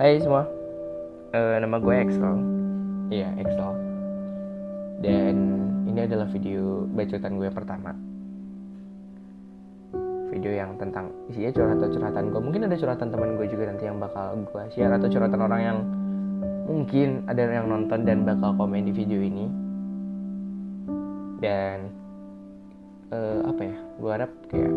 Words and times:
Hai 0.00 0.16
semua, 0.16 0.48
Eh, 1.36 1.56
nama 1.60 1.76
gue 1.76 1.92
Excel. 1.92 2.40
Iya 3.12 3.36
Excel. 3.36 3.68
Dan 5.04 5.36
ini 5.84 6.00
adalah 6.08 6.24
video 6.24 6.88
bacotan 6.88 7.36
gue 7.36 7.44
yang 7.44 7.58
pertama. 7.60 7.92
Video 10.32 10.56
yang 10.56 10.80
tentang 10.80 11.12
isinya 11.28 11.52
curhatan-curhatan 11.52 12.32
gue. 12.32 12.40
Mungkin 12.40 12.64
ada 12.64 12.80
curhatan 12.80 13.12
teman 13.12 13.36
gue 13.36 13.44
juga 13.44 13.68
nanti 13.68 13.84
yang 13.84 14.00
bakal 14.00 14.40
gue 14.40 14.72
share 14.72 14.88
atau 14.88 15.04
curhatan 15.12 15.40
orang 15.44 15.60
yang 15.60 15.78
mungkin 16.64 17.28
ada 17.28 17.44
yang 17.44 17.68
nonton 17.68 18.00
dan 18.08 18.24
bakal 18.24 18.56
komen 18.56 18.88
di 18.88 18.96
video 18.96 19.20
ini. 19.20 19.52
Dan 21.44 21.92
eh, 23.12 23.40
apa 23.44 23.62
ya? 23.68 23.76
Gue 24.00 24.10
harap 24.16 24.32
kayak 24.48 24.72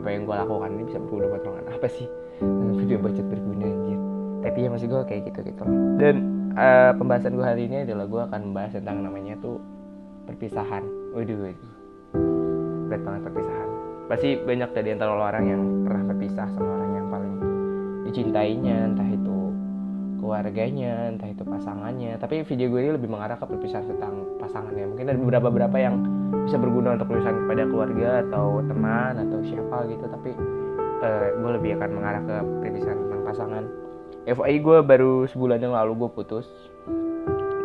apa 0.00 0.08
yang 0.08 0.24
gue 0.24 0.36
lakukan 0.40 0.72
ini 0.72 0.82
bisa 0.88 0.96
berguna 1.04 1.36
buat 1.36 1.44
orang. 1.52 1.68
Apa 1.68 1.84
sih? 1.84 2.08
Video 2.80 2.96
bacot 2.96 3.28
berguna 3.28 3.68
anjir 3.68 4.03
tapi 4.44 4.58
ya 4.60 4.68
masih 4.68 4.92
gue 4.92 5.00
kayak 5.08 5.32
gitu 5.32 5.40
gitu 5.48 5.64
dan 5.96 6.34
uh, 6.58 6.92
pembahasan 6.94 7.34
gue 7.34 7.46
hari 7.46 7.66
ini 7.66 7.88
adalah 7.88 8.06
gue 8.06 8.22
akan 8.30 8.40
membahas 8.50 8.72
tentang 8.78 9.02
namanya 9.02 9.34
tuh 9.42 9.58
perpisahan. 10.24 10.84
Waduh 11.14 11.36
waduh. 11.38 11.72
Berat 12.90 13.02
banget 13.04 13.22
perpisahan. 13.30 13.68
Pasti 14.04 14.28
banyak 14.36 14.70
dari 14.76 14.88
antara 14.92 15.12
orang 15.16 15.44
yang 15.48 15.62
pernah 15.84 16.02
berpisah 16.12 16.46
sama 16.52 16.68
orang 16.80 16.90
yang 16.92 17.06
paling 17.08 17.34
dicintainya 18.04 18.76
entah 18.92 19.08
itu 19.08 19.38
keluarganya 20.20 21.12
entah 21.12 21.28
itu 21.28 21.42
pasangannya. 21.44 22.16
Tapi 22.20 22.44
video 22.44 22.66
gue 22.72 22.80
ini 22.80 22.92
lebih 22.96 23.08
mengarah 23.12 23.36
ke 23.36 23.46
perpisahan 23.48 23.86
tentang 23.88 24.14
pasangannya. 24.40 24.84
Mungkin 24.92 25.04
ada 25.08 25.18
beberapa 25.20 25.48
beberapa 25.48 25.76
yang 25.80 25.96
bisa 26.44 26.60
berguna 26.60 26.96
untuk 26.96 27.08
perpisahan 27.12 27.38
kepada 27.44 27.62
keluarga 27.68 28.08
atau 28.28 28.60
teman 28.64 29.14
atau 29.16 29.38
siapa 29.44 29.76
gitu. 29.88 30.04
Tapi 30.08 30.30
uh, 31.04 31.26
gue 31.40 31.50
lebih 31.60 31.70
akan 31.80 31.90
mengarah 31.92 32.22
ke 32.24 32.36
perpisahan 32.60 32.98
tentang 33.00 33.22
pasangan 33.24 33.64
FYI 34.24 34.56
gue 34.64 34.78
baru 34.80 35.28
sebulan 35.28 35.60
yang 35.60 35.76
lalu 35.76 36.00
gue 36.00 36.10
putus. 36.16 36.48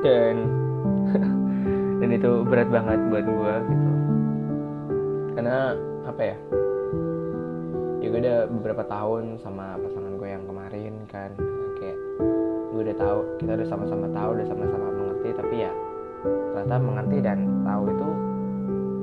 Dan 0.03 0.43
dan 2.03 2.09
itu 2.11 2.43
berat 2.43 2.67
banget 2.67 2.99
buat 3.07 3.23
gue 3.23 3.53
gitu. 3.71 3.89
Karena 5.39 5.71
apa 6.03 6.21
ya 6.21 6.37
ya 8.03 8.07
gue 8.11 8.19
udah 8.19 8.39
beberapa 8.59 8.83
tahun 8.91 9.39
sama 9.39 9.79
pasangan 9.79 10.19
gue 10.19 10.27
yang 10.27 10.43
kemarin 10.43 10.93
kan. 11.07 11.31
Kayak 11.79 11.97
gue 12.75 12.81
udah 12.91 12.95
tahu 12.99 13.19
kita 13.39 13.51
udah 13.55 13.67
sama-sama 13.71 14.05
tahu 14.11 14.29
udah 14.35 14.47
sama-sama 14.51 14.87
mengerti 14.91 15.29
tapi 15.39 15.55
ya 15.63 15.71
ternyata 16.59 16.75
mengerti 16.83 17.17
dan 17.23 17.39
tahu 17.63 17.83
itu 17.87 18.09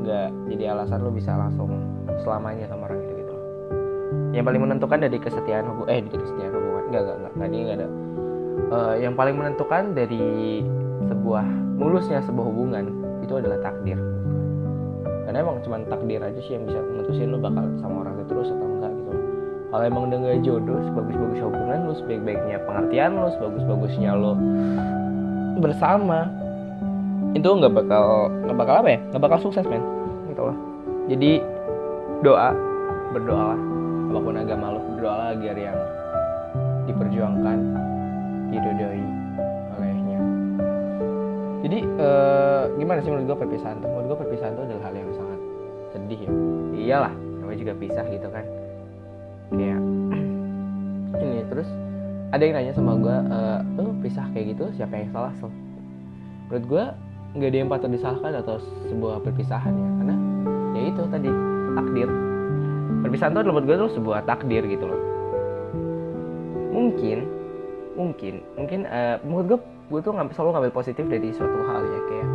nggak 0.04 0.28
jadi 0.52 0.64
alasan 0.76 1.00
lo 1.00 1.08
bisa 1.08 1.32
langsung 1.32 1.72
selamanya 2.20 2.68
sama 2.68 2.84
orang 2.84 3.00
itu 3.00 3.12
gitu. 3.24 3.36
Yang 4.36 4.44
paling 4.44 4.62
menentukan 4.68 4.98
dari 5.00 5.16
kesetiaan 5.16 5.64
hubungan 5.72 5.88
eh 5.88 6.00
dari 6.04 6.20
kesetiaan 6.20 6.52
hubungan 6.52 6.65
enggak 6.88 7.00
enggak 7.02 7.16
enggak 7.18 7.34
tadi 7.36 7.56
enggak 7.56 7.76
ada. 7.76 7.88
Uh, 8.66 8.94
yang 8.98 9.14
paling 9.14 9.36
menentukan 9.36 9.92
dari 9.92 10.64
sebuah 11.06 11.44
mulusnya 11.76 12.24
sebuah 12.24 12.46
hubungan 12.48 12.84
itu 13.22 13.34
adalah 13.36 13.58
takdir. 13.60 13.98
Karena 15.26 15.38
emang 15.42 15.58
cuma 15.66 15.82
takdir 15.86 16.22
aja 16.22 16.40
sih 16.40 16.56
yang 16.56 16.64
bisa 16.64 16.78
memutusin 16.78 17.34
lo 17.34 17.38
bakal 17.42 17.66
sama 17.82 18.06
orang 18.06 18.14
itu 18.18 18.24
terus 18.30 18.48
atau 18.50 18.66
enggak 18.66 18.92
gitu. 18.94 19.12
Kalau 19.66 19.84
emang 19.84 20.02
udah 20.08 20.18
gak 20.22 20.40
jodoh 20.46 20.78
sebagus-bagus 20.88 21.40
hubungan 21.42 21.78
lo 21.84 21.92
sebaik-baiknya 21.98 22.56
pengertian 22.64 23.10
lo 23.18 23.28
sebagus-bagusnya 23.34 24.10
lo 24.14 24.32
bersama 25.56 26.30
itu 27.32 27.48
nggak 27.48 27.72
bakal 27.72 28.32
nggak 28.46 28.56
bakal 28.56 28.74
apa 28.80 28.88
ya? 28.88 28.98
Nggak 29.12 29.22
bakal 29.26 29.38
sukses 29.42 29.66
men. 29.68 29.82
Gitu 30.32 30.40
loh. 30.40 30.56
Jadi 31.06 31.30
doa 32.24 32.50
berdoa 33.12 33.54
apa 34.06 34.18
pun 34.22 34.34
agama 34.38 34.66
lo 34.72 34.80
berdoa 34.94 35.36
agar 35.36 35.56
yang 35.58 35.78
diperjuangkan 36.86 37.58
diridhoi 38.54 39.04
olehnya. 39.76 40.20
Jadi 41.66 41.78
uh, 41.98 42.62
gimana 42.78 42.98
sih 43.02 43.10
menurut 43.10 43.26
gue 43.34 43.38
perpisahan 43.46 43.76
tuh 43.82 43.88
menurut 43.90 44.06
gue 44.14 44.18
perpisahan 44.26 44.52
itu 44.54 44.62
adalah 44.70 44.82
hal 44.86 44.94
yang 44.94 45.10
sangat 45.14 45.40
sedih 45.90 46.20
ya. 46.22 46.32
Iyalah 46.76 47.14
namanya 47.42 47.58
juga 47.58 47.72
pisah 47.74 48.06
gitu 48.06 48.28
kan. 48.30 48.44
Kayak 49.50 49.80
ini 51.22 51.42
terus 51.50 51.68
ada 52.34 52.42
yang 52.42 52.54
nanya 52.54 52.72
sama 52.74 52.92
gue 52.98 53.16
uh, 53.30 53.82
oh 53.82 53.94
pisah 54.02 54.26
kayak 54.30 54.54
gitu 54.54 54.64
siapa 54.78 54.94
yang 54.94 55.10
salah? 55.10 55.34
So 55.42 55.50
menurut 56.46 56.64
gue 56.70 56.84
nggak 57.36 57.50
ada 57.50 57.58
yang 57.58 57.68
patut 57.68 57.90
disalahkan 57.90 58.32
atau 58.46 58.62
sebuah 58.86 59.26
perpisahan 59.26 59.74
ya. 59.74 59.90
Karena 59.98 60.16
ya 60.78 60.82
itu 60.94 61.02
tadi 61.10 61.30
takdir. 61.74 62.08
Perpisahan 63.02 63.34
itu 63.34 63.40
menurut 63.50 63.66
gue 63.66 63.76
tuh 63.76 63.90
sebuah 63.98 64.22
takdir 64.22 64.62
gitu 64.70 64.86
loh 64.86 65.15
mungkin 66.76 67.18
mungkin 67.96 68.34
mungkin 68.60 68.80
uh, 68.84 69.16
menurut 69.24 69.46
gue 69.48 69.60
gue 69.88 70.00
tuh 70.04 70.12
ngambil 70.12 70.34
selalu 70.36 70.50
ngambil 70.52 70.72
positif 70.76 71.04
dari 71.08 71.32
suatu 71.32 71.58
hal 71.64 71.80
ya 71.80 72.00
kayak 72.12 72.28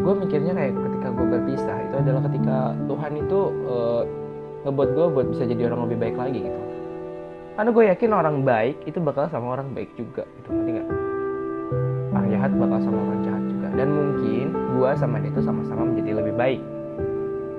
gue 0.00 0.14
mikirnya 0.24 0.52
kayak 0.56 0.72
ketika 0.72 1.08
gue 1.12 1.26
berpisah 1.36 1.78
itu 1.84 1.94
adalah 2.00 2.22
ketika 2.24 2.56
Tuhan 2.88 3.12
itu 3.20 3.40
uh, 3.68 4.02
ngebuat 4.64 4.90
gue 4.96 5.06
buat 5.12 5.26
bisa 5.36 5.44
jadi 5.44 5.62
orang 5.68 5.80
lebih 5.84 5.98
baik 6.00 6.16
lagi 6.16 6.40
gitu. 6.48 6.60
Karena 7.58 7.70
gue 7.74 7.84
yakin 7.90 8.10
orang 8.14 8.36
baik 8.46 8.76
itu 8.86 8.98
bakal 9.02 9.26
sama 9.28 9.58
orang 9.58 9.68
baik 9.76 9.90
juga 9.98 10.24
gitu 10.40 10.48
nanti 10.54 10.70
nggak? 10.78 10.88
Orang 12.14 12.28
jahat 12.32 12.50
bakal 12.56 12.78
sama 12.80 12.98
orang 13.04 13.20
jahat 13.26 13.44
juga. 13.50 13.68
Dan 13.76 13.88
mungkin 13.92 14.46
gue 14.78 14.90
sama 14.96 15.16
dia 15.20 15.30
itu 15.34 15.40
sama-sama 15.44 15.82
menjadi 15.84 16.10
lebih 16.22 16.34
baik. 16.38 16.62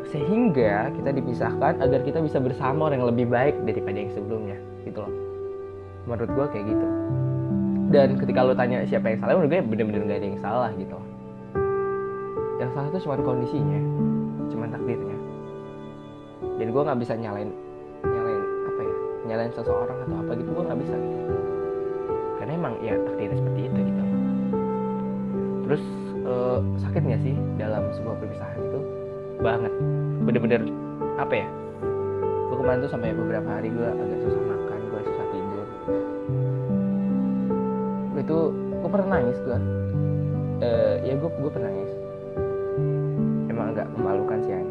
Sehingga 0.09 0.89
kita 0.95 1.09
dipisahkan 1.13 1.73
agar 1.83 1.99
kita 2.01 2.23
bisa 2.23 2.39
bersama 2.41 2.89
orang 2.89 3.03
yang 3.03 3.09
lebih 3.11 3.27
baik 3.29 3.55
daripada 3.67 3.97
yang 3.99 4.11
sebelumnya 4.15 4.57
gitu 4.87 5.05
loh 5.05 5.28
menurut 6.09 6.31
gue 6.33 6.45
kayak 6.49 6.65
gitu. 6.73 6.87
Dan 7.89 8.17
ketika 8.17 8.45
lo 8.45 8.53
tanya 8.57 8.81
siapa 8.85 9.13
yang 9.13 9.21
salah 9.21 9.37
menurut 9.37 9.49
gue 9.53 9.61
bener-bener 9.61 10.01
gak 10.09 10.19
ada 10.21 10.27
yang 10.27 10.41
salah 10.41 10.69
gitu. 10.73 10.97
Yang 12.57 12.69
salah 12.73 12.87
itu 12.89 12.99
cuma 13.05 13.15
kondisinya 13.21 13.79
cuma 14.49 14.65
takdirnya. 14.67 15.17
Dan 16.57 16.67
gue 16.73 16.81
nggak 16.81 16.99
bisa 16.99 17.13
nyalain 17.15 17.49
nyalain 18.03 18.43
apa 18.67 18.81
ya 18.81 18.95
nyalain 19.29 19.51
seseorang 19.53 19.97
atau 20.09 20.17
apa 20.25 20.31
gitu 20.35 20.49
gue 20.49 20.63
nggak 20.65 20.79
bisa 20.81 20.93
gitu. 20.97 21.21
Karena 22.41 22.51
emang 22.57 22.73
ya 22.81 22.93
takdirnya 22.97 23.37
seperti 23.37 23.61
itu 23.69 23.79
gitu. 23.85 24.03
Terus 25.69 25.83
uh, 26.25 26.59
sakit 26.81 27.01
gak 27.05 27.21
sih 27.21 27.35
dalam 27.61 27.85
sebuah 27.93 28.15
perpisahan 28.17 28.57
itu? 28.57 28.79
Banget. 29.39 29.73
Bener-bener 30.25 30.61
apa 31.19 31.35
ya 31.35 31.47
gue 32.49 32.57
kemarin 32.57 32.81
tuh 32.81 32.89
sampai 32.89 33.13
beberapa 33.13 33.45
hari 33.45 33.69
gue 33.69 33.85
agak 33.85 34.19
susah 34.25 34.41
makan 34.41 34.58
tidur 35.89 36.05
itu 38.19 38.39
gue 38.53 38.89
pernah 38.91 39.09
nangis 39.17 39.37
gue 39.41 39.57
uh, 40.61 40.95
ya 41.01 41.13
gue 41.17 41.29
gue 41.29 41.51
pernah 41.51 41.69
nangis. 41.71 41.91
Emang 43.49 43.73
agak 43.73 43.87
memalukan 43.97 44.37
sih 44.45 44.53
ya 44.53 44.61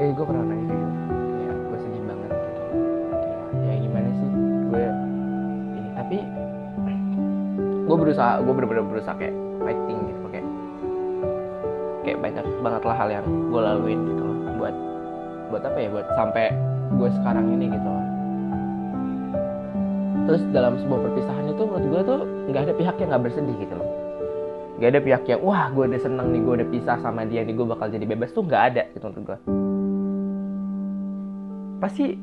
eh 0.00 0.10
gue 0.12 0.24
pernah 0.24 0.44
nangis 0.46 0.68
kayak 0.70 0.80
gitu. 0.80 0.96
Ya 1.36 1.50
gue 1.52 1.78
sedih 1.84 2.02
banget 2.06 2.30
gitu. 2.32 2.62
Kayak 3.52 3.66
ya 3.66 3.76
gimana 3.82 4.08
sih? 4.08 4.28
Gue 4.66 4.84
ini 5.76 5.88
tapi 5.92 6.18
gue 7.86 7.96
berusaha 7.96 8.32
gue 8.40 8.52
bener-bener 8.56 8.84
berusaha 8.88 9.14
kayak 9.20 9.34
fighting 9.62 9.98
gitu 10.06 10.26
kayak 10.32 10.46
kayak 12.06 12.18
banyak 12.22 12.44
banget 12.62 12.82
lah 12.86 12.96
hal 12.96 13.08
yang 13.10 13.26
gue 13.26 13.60
laluin 13.60 13.98
gitu 14.06 14.22
loh. 14.22 14.36
Buat 14.56 14.74
buat 15.50 15.62
apa 15.66 15.78
ya? 15.78 15.88
Buat 15.92 16.06
sampai 16.14 16.46
gue 16.94 17.08
sekarang 17.20 17.46
ini 17.52 17.66
gitu 17.74 17.88
loh 17.90 18.05
terus 20.26 20.42
dalam 20.50 20.74
sebuah 20.76 21.00
perpisahan 21.06 21.46
itu 21.48 21.62
menurut 21.62 21.86
gue 21.86 22.02
tuh 22.02 22.20
nggak 22.50 22.62
ada 22.66 22.74
pihak 22.74 22.96
yang 22.98 23.08
nggak 23.14 23.24
bersedih 23.30 23.56
gitu 23.62 23.74
loh. 23.78 23.88
Nggak 24.76 24.90
ada 24.92 25.00
pihak 25.00 25.22
yang 25.30 25.40
wah 25.40 25.70
gue 25.72 25.84
udah 25.88 26.00
seneng 26.02 26.26
nih 26.34 26.40
gue 26.42 26.54
udah 26.60 26.68
pisah 26.68 26.98
sama 27.00 27.22
dia 27.24 27.46
nih 27.46 27.54
gue 27.54 27.66
bakal 27.66 27.86
jadi 27.88 28.04
bebas 28.04 28.34
tuh 28.34 28.44
nggak 28.44 28.62
ada 28.74 28.82
gitu 28.92 29.06
menurut 29.08 29.24
gue 29.24 29.38
pasti 31.76 32.16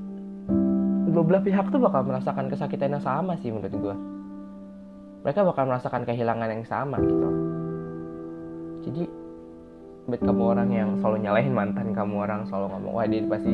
dua 1.14 1.24
belah 1.24 1.44
pihak 1.46 1.70
tuh 1.70 1.78
bakal 1.78 2.02
merasakan 2.04 2.50
kesakitan 2.50 2.98
yang 2.98 3.04
sama 3.06 3.38
sih 3.38 3.54
menurut 3.54 3.74
gue 3.74 3.96
mereka 5.24 5.46
bakal 5.46 5.64
merasakan 5.70 6.04
kehilangan 6.04 6.50
yang 6.50 6.66
sama 6.66 6.98
gitu 7.00 7.28
jadi 8.84 9.04
buat 10.04 10.20
kamu 10.20 10.44
orang 10.44 10.70
yang 10.74 10.90
selalu 11.00 11.18
nyalahin 11.24 11.54
mantan 11.56 11.96
kamu 11.96 12.28
orang 12.28 12.44
selalu 12.50 12.76
ngomong 12.76 12.94
wah 12.98 13.08
dia 13.08 13.24
pasti 13.30 13.54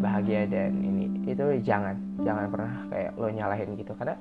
bahagia 0.00 0.48
dan 0.48 0.72
ini 0.80 0.91
itu 1.26 1.44
jangan 1.62 1.94
jangan 2.22 2.50
pernah 2.50 2.72
kayak 2.90 3.10
lo 3.18 3.28
nyalahin 3.30 3.74
gitu. 3.78 3.92
Karena 3.94 4.18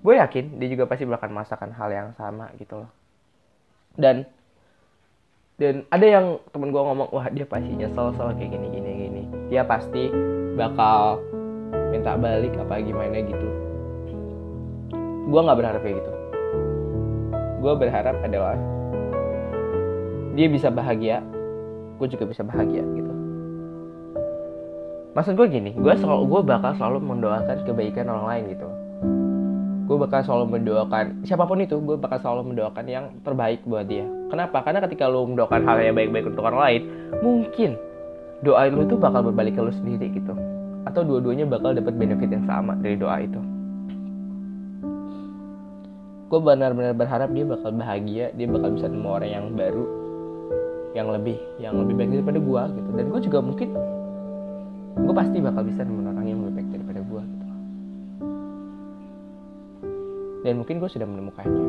gue 0.00 0.14
yakin 0.16 0.44
dia 0.58 0.68
juga 0.72 0.84
pasti 0.88 1.04
bakal 1.06 1.28
merasakan 1.30 1.70
hal 1.76 1.88
yang 1.92 2.08
sama 2.16 2.50
gitu 2.58 2.82
loh. 2.82 2.90
Dan 3.94 4.26
dan 5.60 5.84
ada 5.92 6.06
yang 6.08 6.26
temen 6.50 6.72
gue 6.72 6.82
ngomong 6.82 7.08
wah 7.12 7.26
dia 7.28 7.44
pasti 7.44 7.70
nyesel 7.76 8.16
soal 8.16 8.32
kayak 8.34 8.50
gini 8.56 8.66
gini 8.72 8.90
gini. 9.06 9.22
Dia 9.52 9.62
pasti 9.62 10.08
bakal 10.56 11.20
minta 11.92 12.16
balik 12.16 12.56
apa 12.56 12.80
gimana 12.80 13.20
gitu. 13.20 13.48
Gue 15.30 15.40
nggak 15.44 15.58
berharap 15.58 15.80
kayak 15.84 15.96
gitu. 16.00 16.12
Gue 17.60 17.72
berharap 17.76 18.16
adalah 18.24 18.56
dia 20.34 20.46
bisa 20.48 20.72
bahagia 20.72 21.20
gue 22.00 22.08
juga 22.08 22.24
bisa 22.24 22.40
bahagia 22.40 22.80
gitu 22.96 23.12
maksud 25.10 25.34
gue 25.34 25.46
gini 25.50 25.70
gue 25.74 25.94
selalu 25.98 26.22
gue 26.30 26.40
bakal 26.46 26.72
selalu 26.78 26.98
mendoakan 27.02 27.66
kebaikan 27.66 28.06
orang 28.06 28.26
lain 28.30 28.44
gitu. 28.54 28.68
Gue 29.90 29.98
bakal 29.98 30.22
selalu 30.22 30.54
mendoakan 30.54 31.26
siapa 31.26 31.42
pun 31.50 31.58
itu 31.58 31.74
gue 31.82 31.98
bakal 31.98 32.22
selalu 32.22 32.54
mendoakan 32.54 32.84
yang 32.86 33.04
terbaik 33.26 33.58
buat 33.66 33.90
dia. 33.90 34.06
Kenapa? 34.30 34.62
Karena 34.62 34.86
ketika 34.86 35.10
lu 35.10 35.26
mendoakan 35.26 35.66
hal 35.66 35.82
yang 35.82 35.98
baik-baik 35.98 36.30
untuk 36.30 36.46
orang 36.46 36.62
lain 36.62 36.82
mungkin 37.26 37.74
doa 38.46 38.70
lu 38.70 38.86
tuh 38.86 39.02
bakal 39.02 39.26
berbalik 39.26 39.58
ke 39.58 39.62
lu 39.66 39.74
sendiri 39.74 40.14
gitu. 40.14 40.30
Atau 40.86 41.02
dua-duanya 41.02 41.50
bakal 41.50 41.74
dapat 41.74 41.98
benefit 41.98 42.30
yang 42.30 42.46
sama 42.46 42.78
dari 42.78 42.94
doa 42.94 43.18
itu. 43.18 43.40
Gue 46.30 46.38
benar-benar 46.38 46.94
berharap 46.94 47.34
dia 47.34 47.42
bakal 47.42 47.74
bahagia 47.74 48.30
dia 48.38 48.46
bakal 48.46 48.70
bisa 48.78 48.86
nemu 48.86 49.08
orang 49.10 49.30
yang 49.34 49.46
baru 49.58 49.84
yang 50.94 51.10
lebih 51.10 51.38
yang 51.58 51.74
lebih 51.74 51.98
baik 51.98 52.10
daripada 52.14 52.38
gue 52.38 52.62
gitu. 52.78 52.90
Dan 52.94 53.04
gue 53.10 53.20
juga 53.26 53.38
mungkin 53.42 53.68
gue 54.98 55.14
pasti 55.14 55.36
bakal 55.38 55.62
bisa 55.62 55.86
nemu 55.86 56.00
orang 56.10 56.26
yang 56.26 56.38
lebih 56.42 56.54
baik 56.58 56.68
daripada 56.74 57.00
gue 57.02 57.22
gitu. 57.22 57.46
Dan 60.40 60.54
mungkin 60.56 60.76
gue 60.80 60.90
sudah 60.90 61.06
menemukannya. 61.06 61.64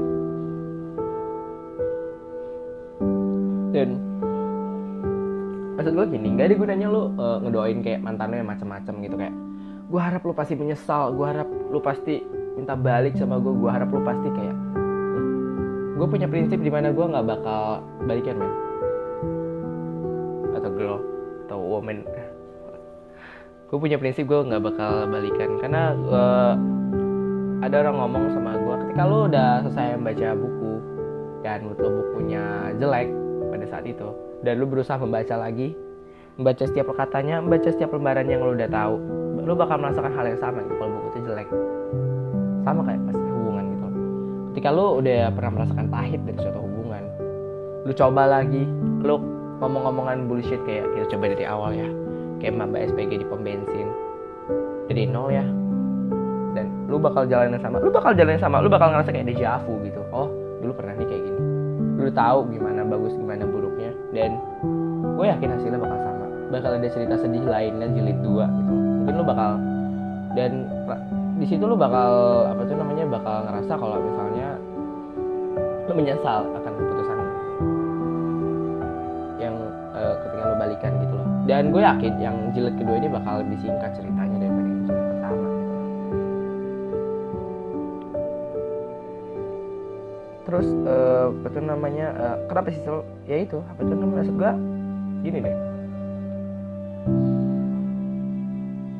Dan 3.71 3.89
maksud 5.81 5.97
gue 5.97 6.05
gini 6.13 6.27
nggak 6.37 6.45
ada 6.45 6.55
gunanya 6.61 6.87
lu 6.93 7.09
uh, 7.17 7.41
ngedoain 7.41 7.81
kayak 7.81 8.05
mantannya 8.05 8.45
macam-macam 8.45 8.93
gitu 9.01 9.15
kayak 9.17 9.35
gue 9.89 10.01
harap 10.01 10.21
lu 10.21 10.33
pasti 10.37 10.53
menyesal 10.53 11.09
gue 11.17 11.25
harap 11.25 11.49
lu 11.49 11.79
pasti 11.81 12.21
minta 12.53 12.77
balik 12.77 13.17
sama 13.17 13.41
gue 13.41 13.49
gue 13.49 13.71
harap 13.71 13.89
lu 13.89 14.03
pasti 14.05 14.29
kayak 14.29 14.57
gue 15.97 16.07
punya 16.09 16.29
prinsip 16.29 16.61
di 16.61 16.69
mana 16.69 16.93
gue 16.93 17.05
nggak 17.05 17.25
bakal 17.25 17.81
balikan 18.05 18.37
men. 18.37 18.53
Atau 20.53 20.71
girl 20.77 20.97
atau 21.49 21.57
woman 21.59 22.05
gue 23.71 23.79
punya 23.79 23.95
prinsip 23.95 24.27
gue 24.27 24.35
nggak 24.35 24.67
bakal 24.67 25.07
balikan. 25.07 25.55
Karena 25.63 25.95
uh, 25.95 26.53
ada 27.63 27.87
orang 27.87 27.95
ngomong 28.03 28.23
sama 28.35 28.51
gue 28.59 28.75
ketika 28.83 29.01
lo 29.07 29.31
udah 29.31 29.63
selesai 29.63 29.95
membaca 29.95 30.27
buku 30.35 30.71
dan 31.39 31.57
menurut 31.63 31.79
lo 31.79 31.89
bukunya 32.03 32.43
jelek 32.75 33.07
pada 33.47 33.65
saat 33.71 33.85
itu 33.87 34.07
dan 34.43 34.59
lo 34.59 34.65
berusaha 34.67 34.99
membaca 34.99 35.35
lagi 35.39 35.77
membaca 36.35 36.63
setiap 36.67 36.91
perkataannya 36.91 37.47
membaca 37.47 37.69
setiap 37.71 37.95
lembaran 37.95 38.27
yang 38.27 38.43
lo 38.43 38.57
udah 38.57 38.67
tahu 38.67 38.95
lo 39.45 39.53
bakal 39.55 39.77
merasakan 39.79 40.11
hal 40.19 40.25
yang 40.27 40.39
sama 40.41 40.59
gitu 40.67 40.75
kalau 40.75 40.91
buku 40.91 41.07
itu 41.07 41.19
jelek. 41.31 41.49
Sama 42.61 42.81
kayak 42.85 43.01
pas 43.07 43.17
hubungan 43.17 43.63
gitu. 43.71 43.87
Ketika 44.51 44.69
lo 44.75 44.85
udah 44.99 45.21
pernah 45.31 45.51
merasakan 45.55 45.87
pahit 45.87 46.19
dari 46.27 46.37
suatu 46.43 46.59
hubungan 46.59 47.03
lo 47.87 47.91
coba 47.95 48.23
lagi 48.27 48.67
lo 49.05 49.15
ngomong-ngomongan 49.63 50.27
bullshit 50.27 50.59
kayak 50.65 50.89
kita 50.97 51.15
coba 51.15 51.25
dari 51.37 51.45
awal 51.45 51.71
ya 51.71 52.00
kayak 52.41 52.57
mbak 52.57 52.89
SPG 52.89 53.21
di 53.21 53.25
pom 53.29 53.45
bensin. 53.45 53.87
Dari 54.89 55.05
nol 55.07 55.29
ya. 55.29 55.45
Dan 56.57 56.67
lu 56.89 56.97
bakal 56.99 57.29
jalan 57.29 57.55
yang 57.55 57.63
sama 57.63 57.79
lu 57.79 57.93
bakal 57.93 58.11
jalan 58.17 58.35
yang 58.35 58.43
sama 58.43 58.59
lu 58.59 58.67
bakal 58.67 58.91
ngerasa 58.91 59.13
kayak 59.13 59.29
deja 59.29 59.61
vu 59.63 59.77
gitu. 59.85 60.01
Oh 60.11 60.27
dulu 60.59 60.73
pernah 60.75 60.97
nih 60.97 61.07
kayak 61.07 61.21
gini. 61.23 61.39
Lu 62.01 62.09
tahu 62.11 62.49
gimana 62.49 62.81
bagus 62.83 63.13
gimana 63.15 63.45
buruknya. 63.45 63.93
Dan 64.11 64.41
gue 65.15 65.25
yakin 65.29 65.49
hasilnya 65.53 65.79
bakal 65.79 65.99
sama. 66.01 66.25
Bakal 66.51 66.71
ada 66.81 66.89
cerita 66.89 67.15
sedih 67.21 67.45
lain 67.45 67.79
dan 67.79 67.89
jilid 67.93 68.19
dua 68.25 68.49
gitu. 68.49 68.73
Mungkin 68.73 69.13
lu 69.15 69.25
bakal 69.25 69.51
dan 70.35 70.51
di 71.39 71.45
situ 71.49 71.63
lu 71.65 71.75
bakal 71.75 72.11
apa 72.51 72.61
tuh 72.67 72.75
namanya 72.77 73.05
bakal 73.07 73.35
ngerasa 73.49 73.73
kalau 73.73 73.97
misalnya 73.97 74.47
lu 75.89 75.93
menyesal 75.97 76.45
akan 76.53 76.73
dan 81.51 81.67
gue 81.67 81.83
yakin 81.83 82.15
yang 82.15 82.37
jilid 82.55 82.79
kedua 82.79 82.95
ini 82.95 83.11
bakal 83.11 83.43
lebih 83.43 83.59
singkat 83.59 83.91
ceritanya 83.99 84.39
daripada 84.39 84.69
yang 84.71 84.81
jilid 84.87 85.03
pertama. 85.03 85.47
Terus 90.47 90.67
uh, 90.87 91.25
apa 91.27 91.47
tuh 91.51 91.63
namanya 91.67 92.07
uh, 92.15 92.37
kenapa 92.47 92.71
sih 92.71 92.79
ya 93.27 93.37
itu 93.43 93.59
apa 93.67 93.83
tuh 93.83 93.95
namanya 93.99 94.31
gue 94.31 94.51
gini 95.27 95.37
deh. 95.43 95.55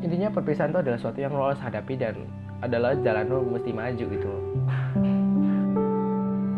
Intinya 0.03 0.27
perpisahan 0.35 0.75
itu 0.75 0.79
adalah 0.83 0.99
sesuatu 0.99 1.19
yang 1.23 1.31
lo 1.31 1.47
harus 1.47 1.63
hadapi 1.63 1.95
dan 1.95 2.19
adalah 2.59 2.99
jalan 2.99 3.31
lo 3.31 3.47
mesti 3.47 3.71
maju 3.71 4.05
gitu. 4.11 4.33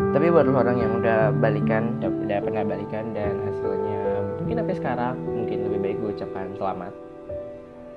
Tapi 0.10 0.26
buat 0.26 0.50
orang 0.50 0.78
yang 0.82 0.98
udah 0.98 1.30
balikan 1.38 2.02
udah 2.02 2.42
pernah 2.42 2.66
balikan 2.66 3.14
dan 3.14 3.38
hasilnya 3.46 4.03
mungkin 4.44 4.60
sampai 4.60 4.76
sekarang 4.76 5.16
mungkin 5.24 5.58
lebih 5.72 5.80
baik 5.80 5.96
gue 6.04 6.12
ucapkan 6.20 6.52
selamat. 6.60 6.94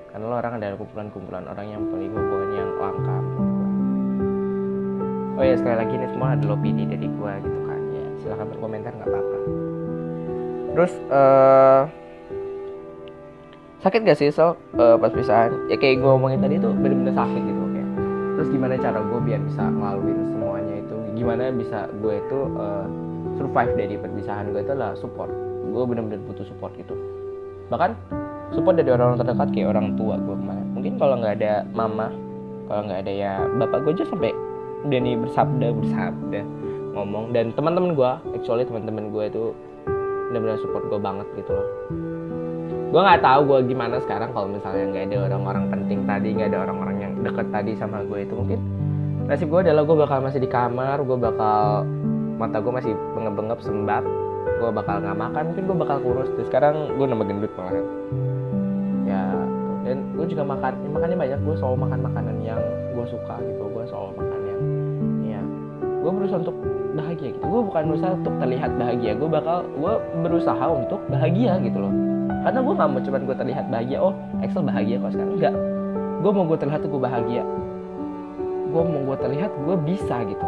Karena 0.07 0.23
lo 0.23 0.35
orang 0.39 0.53
adalah 0.55 0.79
kumpulan-kumpulan 0.79 1.43
orang 1.51 1.67
yang 1.67 1.83
punya 1.91 2.07
hubungan 2.07 2.49
yang 2.55 2.69
langka 2.79 3.19
oh 5.37 5.45
ya 5.45 5.53
sekali 5.53 5.77
lagi 5.77 5.93
ini 5.93 6.07
semua 6.09 6.33
adalah 6.33 6.57
opini 6.57 6.83
dari 6.89 7.05
gue 7.05 7.31
gitu 7.45 7.59
kan. 7.69 7.81
Ya 7.93 8.05
silahkan 8.25 8.47
berkomentar 8.49 8.91
nggak 8.95 9.05
apa-apa. 9.05 9.37
Terus 10.73 10.93
uh, 11.13 11.81
sakit 13.85 13.99
gak 14.01 14.17
sih 14.17 14.33
so 14.33 14.57
uh, 14.81 14.97
pas 14.97 15.13
pisahan? 15.13 15.53
Ya 15.69 15.77
kayak 15.77 16.01
gue 16.01 16.09
ngomongin 16.09 16.41
tadi 16.41 16.55
tuh 16.57 16.73
bener-bener 16.73 17.13
sakit 17.13 17.41
gitu 17.43 17.63
terus 18.37 18.53
gimana 18.53 18.77
cara 18.77 19.01
gue 19.01 19.19
biar 19.25 19.41
bisa 19.49 19.65
ngelaluin 19.65 20.29
semuanya 20.29 20.75
itu? 20.77 20.97
Gimana 21.17 21.49
bisa 21.49 21.89
gue 21.89 22.21
itu 22.21 22.39
uh, 22.53 22.85
survive 23.33 23.73
dari 23.73 23.97
perpisahan 23.97 24.53
gue 24.53 24.61
itu 24.61 24.71
adalah 24.77 24.93
support 24.93 25.46
gue 25.71 25.83
bener-bener 25.83 26.19
butuh 26.25 26.45
support 26.47 26.73
gitu. 26.79 26.95
Bahkan 27.67 27.91
support 28.55 28.79
dari 28.79 28.89
orang-orang 28.91 29.19
terdekat 29.23 29.49
kayak 29.51 29.69
orang 29.75 29.87
tua 29.99 30.15
gue 30.15 30.35
kemarin. 30.35 30.67
Mungkin 30.71 30.93
kalau 30.95 31.15
nggak 31.19 31.33
ada 31.41 31.53
mama 31.75 32.07
kalau 32.67 32.81
nggak 32.87 32.99
ada 33.07 33.11
ya 33.11 33.33
bapak 33.59 33.87
gue 33.87 33.91
aja 33.95 34.05
sampai 34.11 34.31
udah 34.87 34.99
nih 34.99 35.15
bersabda 35.19 35.67
bersabda 35.75 36.41
ngomong. 36.95 37.35
Dan 37.35 37.51
teman-teman 37.55 37.91
gue 37.95 38.11
actually 38.35 38.63
teman-teman 38.63 39.11
gue 39.11 39.23
itu 39.27 39.43
benar-benar 40.31 40.59
support 40.59 40.83
gue 40.87 40.99
banget 40.99 41.27
gitu 41.35 41.51
loh. 41.55 41.67
Gue 42.87 43.01
nggak 43.03 43.19
tahu 43.19 43.41
gue 43.51 43.59
gimana 43.67 43.99
sekarang 43.99 44.31
kalau 44.31 44.47
misalnya 44.47 44.85
nggak 44.95 45.03
ada 45.11 45.17
orang-orang 45.27 45.65
penting 45.67 45.99
tadi 46.07 46.27
nggak 46.39 46.49
ada 46.55 46.59
orang-orang 46.67 46.97
yang 47.03 47.11
deket 47.19 47.47
tadi 47.51 47.71
sama 47.75 48.03
gue 48.07 48.23
itu 48.23 48.33
mungkin. 48.35 48.59
Nasib 49.27 49.51
gue 49.51 49.59
adalah 49.59 49.83
gue 49.83 49.97
bakal 49.99 50.23
masih 50.23 50.39
di 50.39 50.47
kamar 50.47 51.03
gue 51.03 51.17
bakal 51.19 51.83
mata 52.39 52.63
gue 52.63 52.71
masih 52.71 52.93
bengep-bengep 53.11 53.59
sembab 53.59 54.07
gue 54.57 54.69
bakal 54.73 54.95
nggak 54.99 55.17
makan 55.17 55.43
mungkin 55.53 55.63
gue 55.69 55.77
bakal 55.77 55.97
kurus. 56.01 56.29
Terus 56.33 56.47
sekarang 56.49 56.75
gue 56.97 57.05
nambah 57.05 57.27
gendut 57.29 57.51
malahan. 57.53 57.85
Ya 59.07 59.23
dan 59.87 59.97
gue 60.19 60.25
juga 60.27 60.43
makan 60.43 60.71
ya, 60.83 60.89
makannya 60.91 61.17
banyak 61.17 61.39
gue 61.47 61.55
selalu 61.55 61.77
makan 61.87 61.99
makanan 62.11 62.35
yang 62.43 62.61
gue 62.91 63.05
suka 63.07 63.35
gitu. 63.39 63.63
Gue 63.71 63.83
selalu 63.87 64.11
makan 64.17 64.39
yang 64.43 64.61
ya 65.23 65.41
gue 65.77 66.11
berusaha 66.11 66.39
untuk 66.41 66.57
bahagia 66.97 67.27
gitu. 67.37 67.45
Gue 67.45 67.61
bukan 67.69 67.83
berusaha 67.93 68.11
untuk 68.17 68.33
terlihat 68.41 68.71
bahagia. 68.75 69.11
Gue 69.15 69.29
bakal 69.29 69.57
gue 69.77 69.93
berusaha 70.25 70.65
untuk 70.65 70.99
bahagia 71.07 71.53
gitu 71.61 71.77
loh. 71.79 71.93
Karena 72.47 72.59
gue 72.63 72.73
gak 72.79 72.89
mau 72.89 73.01
cuman 73.03 73.21
gue 73.27 73.35
terlihat 73.35 73.65
bahagia 73.67 73.97
oh 73.99 74.13
Excel 74.39 74.63
bahagia 74.63 74.95
kok 75.03 75.11
sekarang? 75.15 75.35
Enggak 75.35 75.55
gue 76.17 76.31
mau 76.33 76.43
gue 76.49 76.57
terlihat 76.57 76.81
gue 76.81 77.01
bahagia. 77.01 77.43
Gue 78.67 78.83
mau 78.83 79.01
gue 79.13 79.17
terlihat 79.21 79.51
gue 79.53 79.75
bisa 79.85 80.17
gitu. 80.25 80.45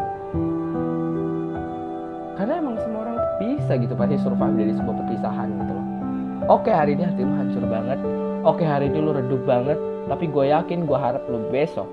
Karena 2.40 2.54
emang 2.56 2.69
bisa 3.40 3.80
gitu 3.80 3.96
pasti 3.96 4.20
survive 4.20 4.56
dari 4.60 4.74
sebuah 4.76 4.96
perpisahan 5.00 5.48
gitu 5.48 5.72
loh. 5.72 5.88
Oke 6.52 6.70
hari 6.70 6.94
ini 7.00 7.08
hati 7.08 7.24
lu 7.24 7.34
hancur 7.34 7.64
banget. 7.66 8.00
Oke 8.44 8.64
hari 8.68 8.92
ini 8.92 9.00
lu 9.00 9.16
redup 9.16 9.42
banget. 9.48 9.80
Tapi 10.12 10.26
gue 10.28 10.46
yakin 10.52 10.84
gue 10.84 10.98
harap 11.00 11.24
lu 11.32 11.40
besok 11.50 11.88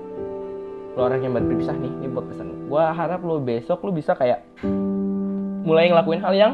lu 0.97 1.05
orang 1.05 1.21
yang 1.21 1.37
berpisah 1.37 1.77
nih 1.77 1.93
ini 2.01 2.07
buat 2.09 2.25
pesan. 2.27 2.67
Gue 2.67 2.83
harap 2.83 3.21
lu 3.21 3.37
besok 3.39 3.85
lu 3.85 3.93
bisa 3.93 4.17
kayak 4.17 4.43
mulai 5.63 5.93
ngelakuin 5.93 6.21
hal 6.25 6.33
yang 6.33 6.53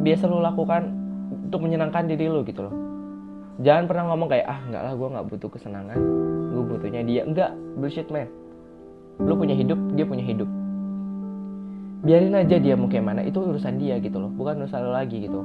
biasa 0.00 0.24
lu 0.26 0.40
lakukan 0.40 0.88
untuk 1.46 1.62
menyenangkan 1.62 2.08
diri 2.08 2.26
lu 2.26 2.42
gitu 2.42 2.66
loh. 2.66 2.74
Jangan 3.60 3.84
pernah 3.88 4.04
ngomong 4.12 4.28
kayak 4.28 4.46
ah 4.48 4.58
enggak 4.66 4.82
lah 4.82 4.92
gue 4.96 5.08
nggak 5.14 5.26
butuh 5.30 5.48
kesenangan. 5.52 5.98
Gue 6.56 6.64
butuhnya 6.64 7.04
dia. 7.04 7.22
Enggak 7.28 7.52
bullshit 7.76 8.08
man 8.08 8.26
lu 9.16 9.32
punya 9.32 9.56
hidup 9.56 9.80
dia 9.96 10.04
punya 10.04 10.24
hidup 10.24 10.48
biarin 12.04 12.34
aja 12.36 12.56
dia 12.60 12.74
mau 12.76 12.88
kayak 12.90 13.04
mana. 13.04 13.20
Itu 13.24 13.44
urusan 13.44 13.80
dia 13.80 13.96
gitu 14.02 14.20
loh 14.20 14.32
bukan 14.32 14.64
urusan 14.64 14.80
lo 14.82 14.92
lagi 14.92 15.24
gitu. 15.24 15.40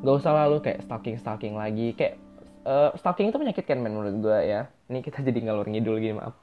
Gak 0.00 0.14
usah 0.22 0.32
lalu 0.46 0.62
kayak 0.62 0.78
stalking 0.86 1.16
stalking 1.18 1.54
lagi. 1.56 1.96
Kayak 1.96 2.20
uh, 2.66 2.90
stalking 2.98 3.30
itu 3.32 3.38
menyakitkan 3.40 3.78
men 3.80 3.94
menurut 3.96 4.16
gue 4.22 4.38
ya. 4.46 4.70
Ini 4.86 4.98
kita 5.02 5.22
jadi 5.28 5.38
ngalur 5.50 5.66
ngidul 5.66 5.96
gini 5.98 6.14
maaf. 6.18 6.34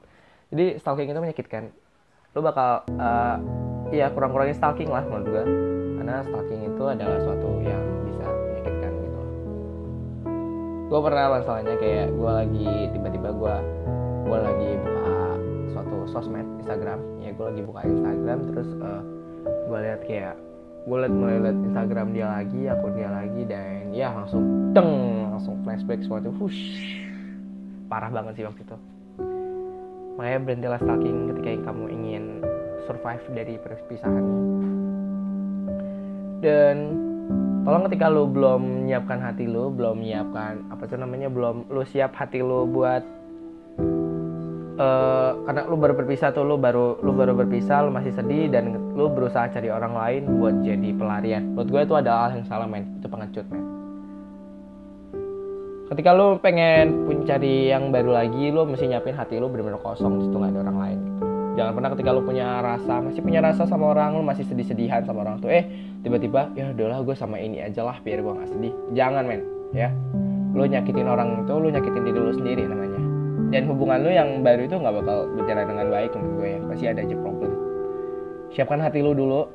Jadi 0.52 0.76
stalking 0.80 1.08
itu 1.08 1.20
menyakitkan. 1.20 1.72
Lo 2.36 2.44
bakal 2.44 2.84
uh, 3.00 3.36
ya 3.88 4.12
kurang-kurangin 4.12 4.56
stalking 4.56 4.92
lah 4.92 5.00
menurut 5.06 5.26
gue 5.32 5.44
karena 5.96 6.20
stalking 6.28 6.60
itu 6.60 6.84
adalah 6.84 7.18
suatu 7.24 7.48
yang 7.64 7.80
bisa 8.04 8.24
menyakitkan 8.28 8.92
gitu 9.00 9.20
gue 10.92 11.00
pernah 11.00 11.24
masalahnya 11.40 11.74
kayak 11.80 12.12
gue 12.12 12.32
lagi 12.32 12.68
tiba-tiba 12.92 13.28
gue 13.32 13.54
gue 14.28 14.38
lagi 14.44 14.70
buka 14.76 15.16
suatu 15.72 15.96
sosmed 16.12 16.44
Instagram. 16.60 17.00
Ya 17.24 17.32
gue 17.32 17.46
lagi 17.48 17.62
buka 17.64 17.80
Instagram 17.88 18.38
terus 18.52 18.68
uh, 18.84 19.02
gue 19.68 19.78
lihat 19.84 20.00
kayak 20.08 20.34
gue 20.88 20.96
liat 20.96 21.12
mulai 21.12 21.36
liat 21.44 21.58
Instagram 21.68 22.16
dia 22.16 22.26
lagi 22.32 22.60
akun 22.64 22.92
dia 22.96 23.10
lagi 23.12 23.42
dan 23.44 23.92
ya 23.92 24.08
langsung 24.16 24.72
deng 24.72 25.28
langsung 25.28 25.60
flashback 25.60 26.00
sesuatu 26.00 26.32
hush 26.40 27.04
parah 27.88 28.12
banget 28.12 28.40
sih 28.40 28.44
waktu 28.44 28.62
itu. 28.62 28.76
Makanya 30.20 30.38
berhentilah 30.44 30.80
stalking 30.82 31.18
ketika 31.32 31.72
kamu 31.72 31.84
ingin 31.88 32.24
survive 32.84 33.24
dari 33.32 33.54
perpisahannya. 33.56 34.40
Dan 36.44 36.76
tolong 37.64 37.82
ketika 37.90 38.06
lo 38.12 38.28
belum 38.28 38.86
menyiapkan 38.86 39.18
hati 39.18 39.44
lo 39.48 39.72
belum 39.72 40.04
menyiapkan 40.04 40.70
apa 40.70 40.82
tuh 40.86 41.00
namanya 41.00 41.28
belum 41.32 41.66
lo 41.72 41.82
siap 41.82 42.14
hati 42.14 42.44
lo 42.44 42.68
buat 42.68 43.02
uh, 44.78 45.30
karena 45.44 45.66
lu 45.66 45.76
baru 45.76 45.94
berpisah 45.98 46.30
tuh 46.30 46.46
lu 46.46 46.56
baru 46.56 47.02
lu 47.02 47.12
baru 47.12 47.34
berpisah 47.34 47.84
lu 47.84 47.90
masih 47.90 48.14
sedih 48.14 48.48
dan 48.48 48.72
lu 48.94 49.10
berusaha 49.10 49.50
cari 49.50 49.68
orang 49.68 49.92
lain 49.92 50.22
buat 50.38 50.54
jadi 50.62 50.90
pelarian. 50.94 51.52
Menurut 51.52 51.68
gue 51.68 51.80
itu 51.84 51.94
adalah 51.98 52.30
hal 52.30 52.40
yang 52.40 52.48
salah 52.48 52.68
men. 52.70 52.86
Itu 53.02 53.06
pengecut 53.10 53.46
men. 53.50 53.64
Ketika 55.88 56.10
lu 56.12 56.36
pengen 56.38 57.08
pun 57.08 57.24
cari 57.24 57.72
yang 57.72 57.88
baru 57.88 58.12
lagi 58.12 58.52
lu 58.52 58.68
mesti 58.68 58.92
nyiapin 58.92 59.16
hati 59.16 59.40
lu 59.40 59.48
benar-benar 59.48 59.80
kosong 59.80 60.20
di 60.20 60.28
situ 60.28 60.36
gak 60.36 60.52
ada 60.54 60.60
orang 60.62 60.78
lain. 60.78 60.98
Jangan 61.58 61.72
pernah 61.74 61.90
ketika 61.96 62.10
lu 62.14 62.22
punya 62.22 62.62
rasa 62.62 62.94
masih 63.02 63.20
punya 63.24 63.40
rasa 63.42 63.66
sama 63.66 63.90
orang 63.90 64.14
lu 64.14 64.22
masih 64.22 64.46
sedih-sedihan 64.46 65.02
sama 65.02 65.26
orang 65.26 65.42
tuh 65.42 65.50
eh 65.50 65.66
tiba-tiba 66.06 66.54
ya 66.54 66.70
udahlah 66.70 67.02
gue 67.02 67.16
sama 67.18 67.40
ini 67.40 67.58
aja 67.64 67.82
lah 67.82 67.98
biar 68.04 68.20
gue 68.20 68.32
gak 68.36 68.48
sedih. 68.52 68.72
Jangan 68.94 69.24
men 69.26 69.42
ya. 69.72 69.88
Lu 70.52 70.64
nyakitin 70.64 71.08
orang 71.08 71.44
itu 71.48 71.54
lu 71.56 71.68
nyakitin 71.72 72.02
diri 72.04 72.18
lu 72.20 72.32
sendiri 72.36 72.62
namanya 72.68 72.87
dan 73.48 73.62
hubungan 73.64 74.04
lu 74.04 74.10
yang 74.12 74.44
baru 74.44 74.68
itu 74.68 74.76
nggak 74.76 74.94
bakal 75.02 75.28
berjalan 75.36 75.64
dengan 75.64 75.86
baik 75.88 76.10
menurut 76.12 76.34
gue 76.36 76.48
ya. 76.48 76.60
Pasti 76.68 76.84
ada 76.88 77.00
aja 77.04 77.16
problem 77.18 77.68
siapkan 78.52 78.80
hati 78.80 79.04
lu 79.04 79.12
dulu. 79.12 79.46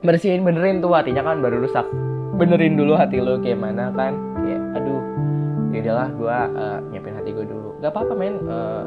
Bersihin 0.00 0.42
benerin 0.42 0.80
tuh 0.80 0.92
hatinya 0.96 1.20
kan 1.20 1.44
baru 1.44 1.60
rusak. 1.64 1.84
Benerin 2.40 2.76
dulu 2.80 2.96
hati 2.96 3.20
lu 3.20 3.36
kayak 3.44 3.60
mana 3.60 3.92
kan. 3.92 4.16
Kayak 4.40 4.62
aduh 4.80 5.02
ya 5.70 5.78
udahlah 5.84 6.08
gue 6.12 6.36
uh, 6.56 6.78
nyiapin 6.90 7.14
hati 7.14 7.30
gue 7.36 7.46
dulu. 7.46 7.76
Gak 7.84 7.92
apa-apa 7.92 8.12
men. 8.16 8.40
Uh, 8.48 8.84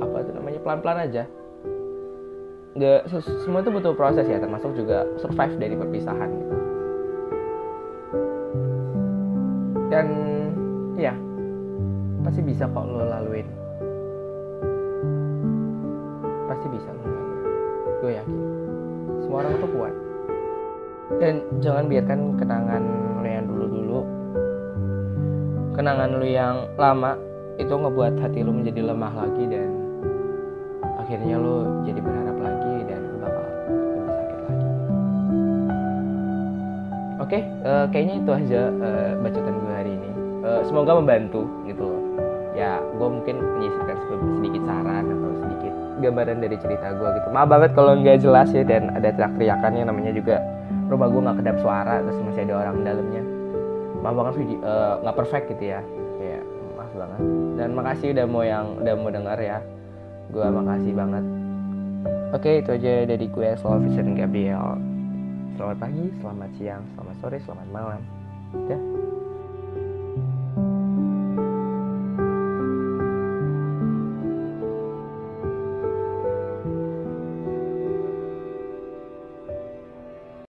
apa 0.00 0.24
itu 0.24 0.30
namanya? 0.32 0.60
Pelan-pelan 0.64 0.98
aja. 1.04 1.22
Gak, 2.70 3.00
semua 3.44 3.60
itu 3.60 3.70
butuh 3.74 3.92
proses 3.92 4.24
ya 4.30 4.38
termasuk 4.38 4.72
juga 4.78 5.04
survive 5.20 5.58
dari 5.60 5.74
perpisahan 5.76 6.28
gitu. 6.30 6.56
Dan 9.90 10.06
pasti 12.22 12.40
bisa 12.44 12.64
kok 12.68 12.84
lo 12.84 13.04
laluin. 13.04 13.48
Pasti 16.46 16.66
bisa 16.70 16.88
lo 16.92 17.02
laluin. 17.04 17.40
Gue 18.00 18.10
yakin. 18.16 18.38
Semua 19.24 19.38
orang 19.44 19.54
tuh 19.60 19.70
kuat. 19.72 19.94
Dan 21.18 21.34
jangan 21.58 21.84
biarkan 21.90 22.20
kenangan 22.38 22.82
lo 23.20 23.28
yang 23.28 23.46
dulu-dulu 23.50 24.00
kenangan 25.80 26.12
lo 26.12 26.26
yang 26.28 26.56
lama 26.76 27.16
itu 27.56 27.72
ngebuat 27.72 28.20
hati 28.20 28.44
lo 28.44 28.52
menjadi 28.52 28.84
lemah 28.84 29.12
lagi 29.16 29.44
dan 29.48 29.68
akhirnya 31.00 31.40
lo 31.40 31.84
jadi 31.88 32.00
berharap 32.04 32.36
lagi 32.36 32.74
dan 32.84 33.00
lo 33.00 33.16
bakal 33.16 33.44
lebih 33.48 34.12
sakit 34.12 34.38
lagi. 34.44 34.68
Oke 37.20 37.38
uh, 37.64 37.84
kayaknya 37.88 38.14
itu 38.20 38.30
aja 38.30 38.60
uh, 38.68 39.10
bacotan 39.24 39.54
gue 39.56 39.72
hari 39.72 39.92
ini. 39.96 40.10
Uh, 40.40 40.60
semoga 40.68 41.00
membantu 41.00 41.48
gitu 41.64 41.89
ya 42.60 42.76
gue 42.76 43.08
mungkin 43.08 43.36
menyisipkan 43.56 43.96
sedikit 44.36 44.62
saran 44.68 45.04
atau 45.08 45.30
sedikit 45.40 45.72
gambaran 46.04 46.38
dari 46.44 46.56
cerita 46.60 46.92
gue 46.92 47.08
gitu. 47.16 47.28
Maaf 47.32 47.48
banget 47.48 47.70
kalau 47.72 47.92
nggak 47.96 48.20
jelas 48.20 48.48
ya 48.52 48.64
dan 48.68 48.92
ada 48.92 49.08
teriak-teriakannya 49.16 49.82
namanya 49.88 50.12
juga 50.12 50.36
rumah 50.92 51.08
gue 51.08 51.20
nggak 51.24 51.38
kedap 51.40 51.56
suara 51.64 52.04
terus 52.04 52.20
masih 52.20 52.42
ada 52.44 52.54
orang 52.68 52.76
dalamnya. 52.84 53.22
Maaf 54.04 54.14
banget 54.16 54.34
video 54.44 54.58
eh, 54.60 54.94
nggak 55.00 55.16
perfect 55.16 55.46
gitu 55.56 55.64
ya. 55.72 55.80
Ya 56.20 56.40
maaf 56.76 56.92
banget. 56.92 57.20
Dan 57.56 57.68
makasih 57.72 58.08
udah 58.12 58.26
mau 58.28 58.44
yang 58.44 58.66
udah 58.76 58.94
mau 58.96 59.10
dengar 59.12 59.38
ya. 59.40 59.58
Gue 60.28 60.46
makasih 60.46 60.92
banget. 60.92 61.24
Oke 62.30 62.50
itu 62.60 62.70
aja 62.76 62.92
dari 63.08 63.26
gue 63.26 63.48
Slow 63.56 63.80
Vision 63.80 64.12
Gabriel. 64.14 64.76
Selamat 65.56 65.76
pagi 65.80 66.04
selamat 66.20 66.50
siang 66.56 66.82
selamat 66.96 67.16
sore 67.24 67.38
selamat 67.40 67.68
malam. 67.72 68.00
Ya 68.68 68.78